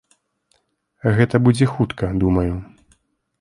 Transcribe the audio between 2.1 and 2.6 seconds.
думаю.